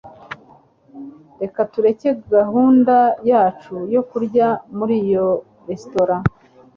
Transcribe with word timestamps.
Reka 1.41 1.59
tureke 1.71 2.09
gahunda 2.35 2.95
yacu 3.29 3.75
yo 3.93 4.01
kurya 4.09 4.47
muri 4.77 4.95
iyo 5.05 5.27
resitora 5.67 6.15